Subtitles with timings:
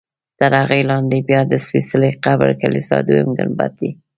[0.39, 3.91] تر هغه لاندې بیا د سپېڅلي قبر کلیسا دویم ګنبد دی.